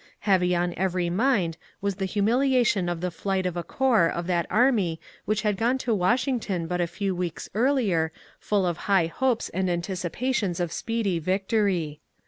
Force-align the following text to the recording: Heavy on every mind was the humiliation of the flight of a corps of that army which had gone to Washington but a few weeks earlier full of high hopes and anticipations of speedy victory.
Heavy 0.21 0.55
on 0.55 0.73
every 0.77 1.11
mind 1.11 1.57
was 1.79 1.97
the 1.97 2.05
humiliation 2.05 2.89
of 2.89 3.01
the 3.01 3.11
flight 3.11 3.45
of 3.45 3.55
a 3.55 3.61
corps 3.61 4.09
of 4.09 4.25
that 4.25 4.47
army 4.49 4.99
which 5.25 5.43
had 5.43 5.55
gone 5.57 5.77
to 5.77 5.93
Washington 5.93 6.65
but 6.65 6.81
a 6.81 6.87
few 6.87 7.13
weeks 7.15 7.47
earlier 7.53 8.11
full 8.39 8.65
of 8.65 8.77
high 8.89 9.05
hopes 9.05 9.49
and 9.49 9.69
anticipations 9.69 10.59
of 10.59 10.71
speedy 10.71 11.19
victory. 11.19 11.99